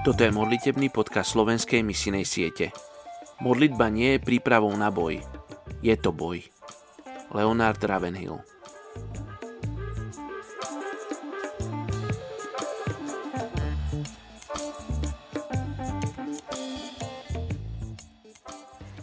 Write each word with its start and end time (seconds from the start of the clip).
Toto 0.00 0.24
je 0.24 0.32
modlitebný 0.32 0.88
podcast 0.88 1.36
slovenskej 1.36 1.84
misinej 1.84 2.24
siete. 2.24 2.72
Modlitba 3.44 3.92
nie 3.92 4.16
je 4.16 4.24
prípravou 4.24 4.72
na 4.72 4.88
boj. 4.88 5.20
Je 5.84 5.92
to 6.00 6.08
boj. 6.08 6.40
Leonard 7.36 7.76
Ravenhill 7.84 8.40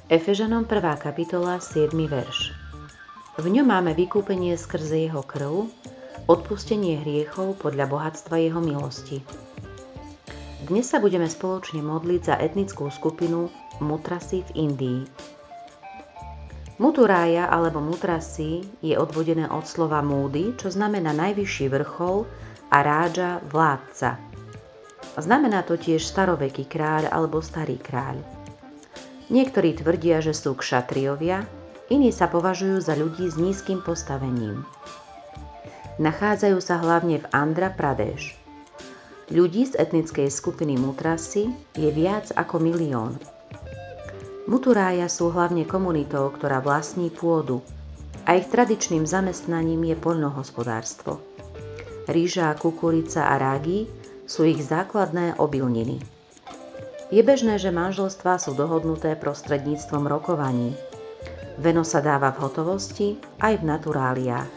Efežanom 0.10 0.66
1. 0.66 0.82
kapitola 0.98 1.62
7. 1.62 1.94
verš 2.10 2.58
V 3.38 3.46
ňom 3.46 3.70
máme 3.70 3.94
vykúpenie 3.94 4.58
skrze 4.58 5.06
jeho 5.06 5.22
krv, 5.22 5.70
odpustenie 6.26 7.06
hriechov 7.06 7.62
podľa 7.62 7.86
bohatstva 7.86 8.42
jeho 8.42 8.58
milosti. 8.58 9.22
Dnes 10.58 10.90
sa 10.90 10.98
budeme 10.98 11.30
spoločne 11.30 11.86
modliť 11.86 12.22
za 12.34 12.36
etnickú 12.42 12.90
skupinu 12.90 13.54
Mutrasi 13.78 14.42
v 14.42 14.66
Indii. 14.66 15.02
Muturája 16.82 17.46
alebo 17.46 17.78
Mutrasi 17.78 18.66
je 18.82 18.98
odvodené 18.98 19.46
od 19.54 19.70
slova 19.70 20.02
múdy, 20.02 20.58
čo 20.58 20.74
znamená 20.74 21.14
najvyšší 21.14 21.70
vrchol 21.70 22.26
a 22.74 22.78
rádža 22.82 23.46
vládca. 23.46 24.18
Znamená 25.22 25.62
to 25.62 25.78
tiež 25.78 26.02
staroveký 26.02 26.66
kráľ 26.66 27.14
alebo 27.14 27.38
starý 27.38 27.78
kráľ. 27.78 28.18
Niektorí 29.30 29.78
tvrdia, 29.78 30.26
že 30.26 30.34
sú 30.34 30.58
kšatriovia, 30.58 31.46
iní 31.94 32.10
sa 32.10 32.26
považujú 32.26 32.82
za 32.82 32.98
ľudí 32.98 33.30
s 33.30 33.38
nízkym 33.38 33.86
postavením. 33.86 34.66
Nachádzajú 36.02 36.58
sa 36.62 36.82
hlavne 36.82 37.22
v 37.22 37.30
Andhra 37.30 37.70
Pradesh. 37.74 38.37
Ľudí 39.28 39.68
z 39.68 39.76
etnickej 39.76 40.32
skupiny 40.32 40.80
Mutrasi 40.80 41.52
je 41.76 41.90
viac 41.92 42.32
ako 42.32 42.64
milión. 42.64 43.20
Muturája 44.48 45.12
sú 45.12 45.36
hlavne 45.36 45.68
komunitou, 45.68 46.32
ktorá 46.32 46.64
vlastní 46.64 47.12
pôdu 47.12 47.60
a 48.24 48.40
ich 48.40 48.48
tradičným 48.48 49.04
zamestnaním 49.04 49.84
je 49.92 49.96
poľnohospodárstvo. 50.00 51.20
Ríža, 52.08 52.56
kukurica 52.56 53.28
a 53.28 53.36
rágy 53.36 53.92
sú 54.24 54.48
ich 54.48 54.64
základné 54.64 55.36
obilniny. 55.44 56.00
Je 57.12 57.20
bežné, 57.20 57.60
že 57.60 57.68
manželstvá 57.68 58.40
sú 58.40 58.56
dohodnuté 58.56 59.20
prostredníctvom 59.20 60.08
rokovaní. 60.08 60.72
Veno 61.60 61.84
sa 61.84 62.00
dáva 62.00 62.32
v 62.32 62.48
hotovosti 62.48 63.20
aj 63.44 63.60
v 63.60 63.68
naturáliách. 63.68 64.52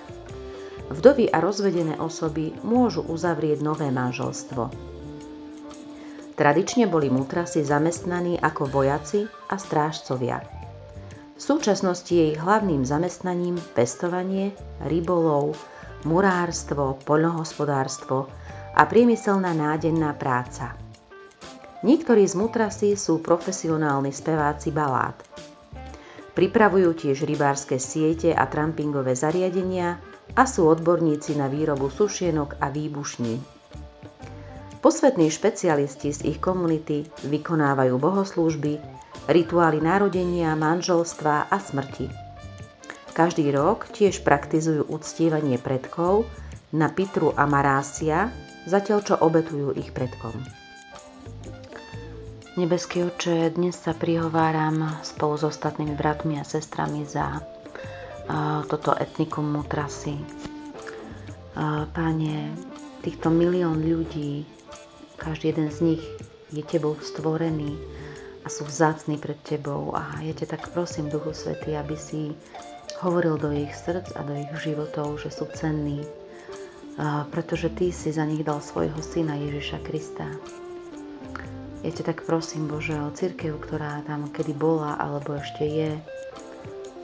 Vdovy 0.90 1.30
a 1.30 1.38
rozvedené 1.38 2.02
osoby 2.02 2.50
môžu 2.66 3.06
uzavrieť 3.06 3.62
nové 3.62 3.94
manželstvo. 3.94 4.90
Tradične 6.34 6.90
boli 6.90 7.06
mutrasy 7.06 7.62
zamestnaní 7.62 8.34
ako 8.42 8.66
vojaci 8.66 9.30
a 9.46 9.54
strážcovia. 9.54 10.42
V 11.38 11.40
súčasnosti 11.40 12.10
je 12.10 12.34
ich 12.34 12.40
hlavným 12.42 12.82
zamestnaním 12.82 13.54
pestovanie, 13.72 14.50
rybolov, 14.82 15.54
murárstvo, 16.02 16.98
poľnohospodárstvo 17.06 18.26
a 18.74 18.82
priemyselná 18.82 19.54
nádenná 19.54 20.10
práca. 20.18 20.74
Niektorí 21.86 22.26
z 22.26 22.34
mutrasy 22.34 22.98
sú 22.98 23.22
profesionálni 23.22 24.10
speváci 24.10 24.74
balád. 24.74 25.29
Pripravujú 26.30 26.94
tiež 26.94 27.26
rybárske 27.26 27.82
siete 27.82 28.30
a 28.30 28.46
trampingové 28.46 29.18
zariadenia 29.18 29.98
a 30.38 30.46
sú 30.46 30.70
odborníci 30.70 31.34
na 31.34 31.50
výrobu 31.50 31.90
sušienok 31.90 32.62
a 32.62 32.70
výbušní. 32.70 33.60
Posvetní 34.80 35.28
špecialisti 35.28 36.08
z 36.14 36.20
ich 36.30 36.38
komunity 36.40 37.04
vykonávajú 37.28 38.00
bohoslúžby, 38.00 38.80
rituály 39.28 39.82
narodenia, 39.84 40.56
manželstva 40.56 41.52
a 41.52 41.56
smrti. 41.60 42.08
Každý 43.12 43.52
rok 43.52 43.90
tiež 43.92 44.24
praktizujú 44.24 44.88
uctievanie 44.88 45.60
predkov 45.60 46.24
na 46.72 46.88
Pitru 46.88 47.34
a 47.36 47.44
Marásia, 47.44 48.32
zatiaľ 48.64 48.98
čo 49.04 49.14
obetujú 49.20 49.76
ich 49.76 49.92
predkom. 49.92 50.59
Nebeský 52.58 53.06
oče, 53.06 53.54
dnes 53.54 53.78
sa 53.78 53.94
prihováram 53.94 54.82
spolu 55.06 55.38
s 55.38 55.46
ostatnými 55.46 55.94
bratmi 55.94 56.34
a 56.34 56.42
sestrami 56.42 57.06
za 57.06 57.38
toto 58.66 58.90
etnikum 58.90 59.46
Mutrasy. 59.46 60.18
Páne, 61.94 62.50
týchto 63.06 63.30
milión 63.30 63.78
ľudí, 63.78 64.50
každý 65.14 65.54
jeden 65.54 65.70
z 65.70 65.78
nich 65.94 66.02
je 66.50 66.66
tebou 66.66 66.98
stvorený 66.98 67.78
a 68.42 68.50
sú 68.50 68.66
vzácni 68.66 69.14
pred 69.14 69.38
tebou 69.46 69.94
a 69.94 70.18
ja 70.18 70.34
ťa 70.34 70.58
tak 70.58 70.74
prosím, 70.74 71.06
Duchu 71.06 71.30
Svety, 71.30 71.78
aby 71.78 71.94
si 71.94 72.34
hovoril 72.98 73.38
do 73.38 73.54
ich 73.54 73.70
srdc 73.78 74.18
a 74.18 74.26
do 74.26 74.34
ich 74.34 74.50
životov, 74.58 75.22
že 75.22 75.30
sú 75.30 75.46
cenní, 75.54 76.02
pretože 77.30 77.70
Ty 77.70 77.94
si 77.94 78.10
za 78.10 78.26
nich 78.26 78.42
dal 78.42 78.58
svojho 78.58 78.98
syna 78.98 79.38
Ježiša 79.38 79.78
Krista. 79.86 80.26
Ťa 81.90 82.16
tak 82.16 82.22
prosím, 82.22 82.70
Bože, 82.70 82.94
o 82.96 83.10
církev, 83.10 83.60
ktorá 83.66 84.06
tam 84.06 84.30
kedy 84.30 84.54
bola 84.54 84.94
alebo 84.96 85.36
ešte 85.36 85.66
je, 85.66 85.90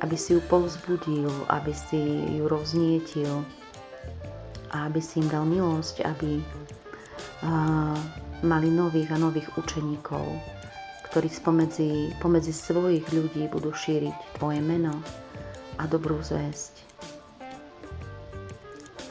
aby 0.00 0.16
si 0.16 0.38
ju 0.38 0.40
povzbudil, 0.46 1.28
aby 1.50 1.74
si 1.74 2.00
ju 2.38 2.46
roznietil 2.46 3.44
a 4.70 4.86
aby 4.86 5.02
si 5.02 5.20
im 5.20 5.28
dal 5.28 5.42
milosť, 5.44 6.06
aby 6.06 6.38
mali 8.46 8.68
nových 8.72 9.10
a 9.10 9.18
nových 9.20 9.52
učeníkov, 9.58 10.24
ktorí 11.12 11.28
spomedzi, 11.28 12.16
pomedzi 12.22 12.54
svojich 12.54 13.04
ľudí 13.10 13.50
budú 13.52 13.74
šíriť 13.74 14.38
Tvoje 14.38 14.64
meno 14.64 14.96
a 15.76 15.84
dobrú 15.90 16.22
zväzť. 16.24 16.72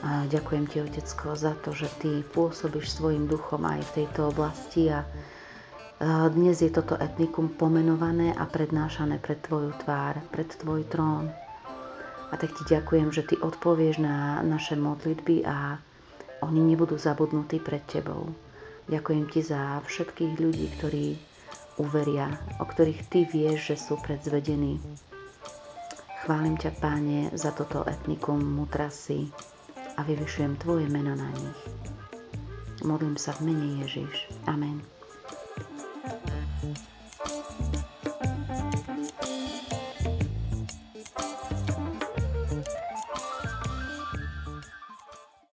A 0.06 0.26
ďakujem 0.30 0.66
Ti, 0.72 0.78
Otecko, 0.88 1.36
za 1.36 1.54
to, 1.62 1.74
že 1.74 1.90
Ty 2.02 2.26
pôsobíš 2.34 2.96
svojim 2.96 3.30
duchom 3.30 3.66
aj 3.66 3.86
v 3.92 3.94
tejto 4.02 4.30
oblasti 4.34 4.90
a 4.90 5.06
dnes 6.04 6.60
je 6.60 6.68
toto 6.68 7.00
etnikum 7.00 7.48
pomenované 7.56 8.36
a 8.36 8.44
prednášané 8.44 9.16
pred 9.24 9.40
Tvoju 9.40 9.72
tvár, 9.80 10.20
pred 10.28 10.52
Tvoj 10.52 10.84
trón. 10.92 11.32
A 12.32 12.36
tak 12.36 12.52
Ti 12.52 12.68
ďakujem, 12.68 13.16
že 13.16 13.24
Ty 13.24 13.40
odpovieš 13.40 14.04
na 14.04 14.44
naše 14.44 14.76
modlitby 14.76 15.48
a 15.48 15.80
oni 16.44 16.60
nebudú 16.68 17.00
zabudnutí 17.00 17.64
pred 17.64 17.80
Tebou. 17.88 18.28
Ďakujem 18.92 19.26
Ti 19.32 19.40
za 19.40 19.80
všetkých 19.88 20.34
ľudí, 20.36 20.68
ktorí 20.76 21.16
uveria, 21.80 22.28
o 22.60 22.68
ktorých 22.68 23.02
Ty 23.08 23.20
vieš, 23.32 23.72
že 23.72 23.78
sú 23.80 23.96
predzvedení. 24.04 24.84
Chválim 26.28 26.60
ťa, 26.60 26.76
Páne, 26.84 27.32
za 27.40 27.56
toto 27.56 27.88
etnikum 27.88 28.44
Mutrasy 28.44 29.32
a 29.96 30.04
vyvyšujem 30.04 30.60
Tvoje 30.60 30.92
meno 30.92 31.16
na 31.16 31.32
nich. 31.32 31.60
Modlím 32.84 33.16
sa 33.16 33.32
v 33.40 33.48
mene 33.48 33.80
Ježiš. 33.86 34.28
Amen. 34.44 34.95
Thank 36.08 36.64
you. 36.64 36.95